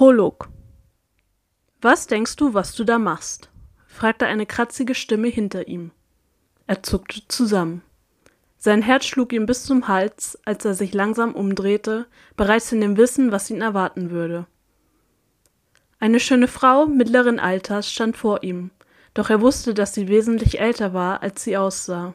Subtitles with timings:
[0.00, 0.48] Prolog
[1.82, 3.50] Was denkst du, was du da machst?
[3.86, 5.90] fragte eine kratzige Stimme hinter ihm.
[6.66, 7.82] Er zuckte zusammen.
[8.56, 12.96] Sein Herz schlug ihm bis zum Hals, als er sich langsam umdrehte, bereits in dem
[12.96, 14.46] Wissen, was ihn erwarten würde.
[15.98, 18.70] Eine schöne Frau mittleren Alters stand vor ihm,
[19.12, 22.14] doch er wusste, dass sie wesentlich älter war, als sie aussah.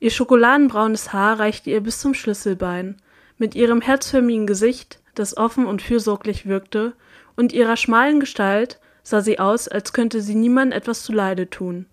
[0.00, 2.96] Ihr schokoladenbraunes Haar reichte ihr bis zum Schlüsselbein,
[3.36, 6.94] mit ihrem herzförmigen Gesicht, das offen und fürsorglich wirkte,
[7.36, 11.86] und ihrer schmalen Gestalt sah sie aus, als könnte sie niemand etwas zuleide tun.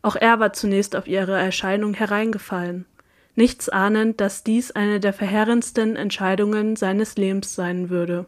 [0.00, 2.86] Auch er war zunächst auf ihre Erscheinung hereingefallen,
[3.36, 8.26] nichts ahnend, dass dies eine der verheerendsten Entscheidungen seines Lebens sein würde.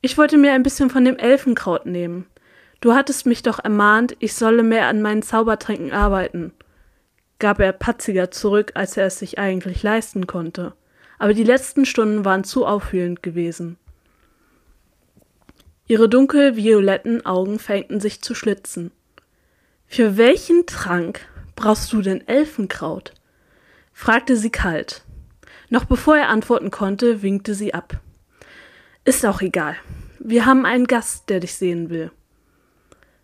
[0.00, 2.26] Ich wollte mir ein bisschen von dem Elfenkraut nehmen.
[2.80, 6.52] Du hattest mich doch ermahnt, ich solle mehr an meinen Zaubertränken arbeiten,
[7.38, 10.74] gab er patziger zurück, als er es sich eigentlich leisten konnte
[11.18, 13.78] aber die letzten Stunden waren zu aufwühlend gewesen.
[15.88, 18.90] Ihre dunkel-violetten Augen fängten sich zu schlitzen.
[19.86, 21.20] Für welchen Trank
[21.54, 23.14] brauchst du denn Elfenkraut?
[23.92, 25.04] fragte sie kalt.
[25.68, 28.00] Noch bevor er antworten konnte, winkte sie ab.
[29.04, 29.76] Ist auch egal.
[30.18, 32.10] Wir haben einen Gast, der dich sehen will.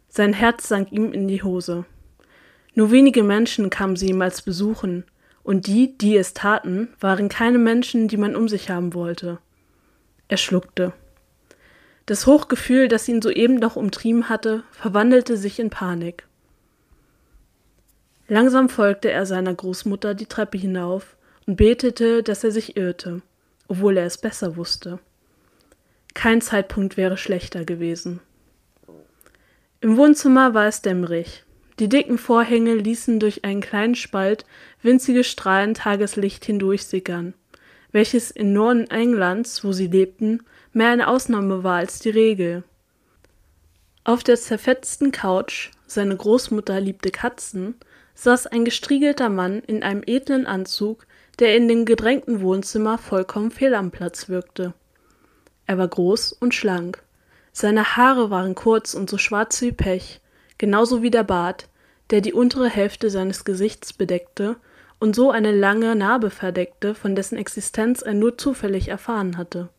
[0.09, 1.85] Sein Herz sank ihm in die Hose.
[2.75, 5.05] Nur wenige Menschen kamen sie ihm als besuchen,
[5.43, 9.39] und die, die es taten, waren keine Menschen, die man um sich haben wollte.
[10.29, 10.93] Er schluckte.
[12.07, 16.27] Das Hochgefühl, das ihn soeben noch umtrieben hatte, verwandelte sich in Panik.
[18.29, 23.23] Langsam folgte er seiner Großmutter die Treppe hinauf und betete, dass er sich irrte,
[23.69, 25.01] obwohl er es besser wusste.
[26.15, 28.21] Kein Zeitpunkt wäre schlechter gewesen.
[29.81, 31.45] Im Wohnzimmer war es dämmerig.
[31.79, 34.45] Die dicken Vorhänge ließen durch einen kleinen Spalt
[34.83, 37.35] winzige Strahlen Tageslicht hindurchsickern,
[37.93, 42.65] welches in Norden Englands, wo sie lebten, mehr eine Ausnahme war als die Regel.
[44.05, 47.77] Auf der zerfetzten Couch, seine Großmutter liebte Katzen,
[48.15, 51.07] saß ein gestriegelter Mann in einem edlen Anzug,
[51.39, 54.75] der in dem gedrängten Wohnzimmer vollkommen fehl am Platz wirkte.
[55.67, 57.03] Er war groß und schlank.
[57.53, 60.21] Seine Haare waren kurz und so schwarz wie Pech,
[60.63, 61.67] genauso wie der Bart,
[62.11, 64.55] der die untere Hälfte seines Gesichts bedeckte
[65.01, 69.71] und so eine lange Narbe verdeckte, von dessen Existenz er nur zufällig erfahren hatte.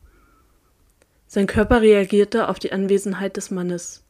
[1.25, 4.03] Sein Körper reagierte auf die Anwesenheit des Mannes.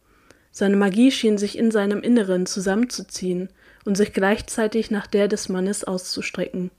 [0.49, 3.49] Seine Magie schien sich in seinem Inneren zusammenzuziehen
[3.85, 6.71] und sich gleichzeitig nach der des Mannes auszustrecken.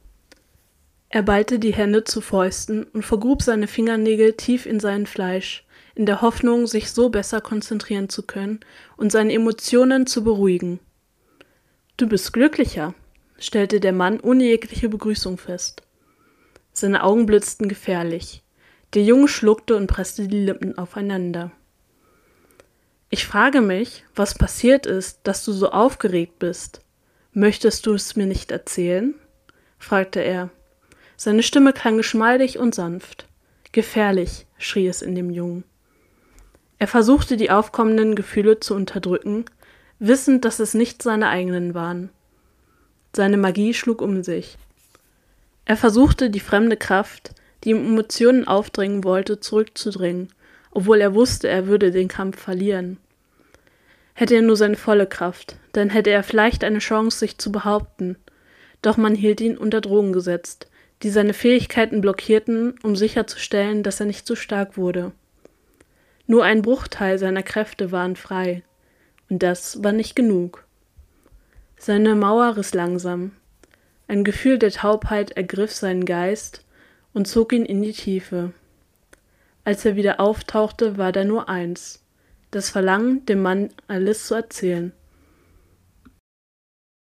[1.08, 6.06] Er ballte die Hände zu Fäusten und vergrub seine Fingernägel tief in sein Fleisch, in
[6.06, 8.60] der Hoffnung, sich so besser konzentrieren zu können
[8.96, 10.80] und seine Emotionen zu beruhigen.
[11.96, 12.94] Du bist glücklicher,
[13.38, 15.82] stellte der Mann ohne jegliche Begrüßung fest.
[16.72, 18.42] Seine Augen blitzten gefährlich.
[18.94, 21.52] Der Junge schluckte und presste die Lippen aufeinander.
[23.10, 26.80] Ich frage mich, was passiert ist, dass du so aufgeregt bist.
[27.32, 29.14] Möchtest du es mir nicht erzählen?
[29.78, 30.50] fragte er.
[31.16, 33.28] Seine Stimme klang geschmeidig und sanft.
[33.70, 35.64] Gefährlich, schrie es in dem Jungen.
[36.84, 39.46] Er versuchte die aufkommenden Gefühle zu unterdrücken,
[40.00, 42.10] wissend, dass es nicht seine eigenen waren.
[43.16, 44.58] Seine Magie schlug um sich.
[45.64, 47.30] Er versuchte, die fremde Kraft,
[47.64, 50.28] die ihm Emotionen aufdringen wollte, zurückzudrängen,
[50.72, 52.98] obwohl er wusste, er würde den Kampf verlieren.
[54.12, 58.16] Hätte er nur seine volle Kraft, dann hätte er vielleicht eine Chance, sich zu behaupten.
[58.82, 60.68] Doch man hielt ihn unter Drogen gesetzt,
[61.02, 65.12] die seine Fähigkeiten blockierten, um sicherzustellen, dass er nicht zu stark wurde.
[66.26, 68.62] Nur ein Bruchteil seiner Kräfte waren frei,
[69.28, 70.64] und das war nicht genug.
[71.76, 73.32] Seine Mauer riss langsam.
[74.08, 76.64] Ein Gefühl der Taubheit ergriff seinen Geist
[77.12, 78.52] und zog ihn in die Tiefe.
[79.64, 82.02] Als er wieder auftauchte, war da nur eins,
[82.50, 84.92] das Verlangen, dem Mann alles zu erzählen.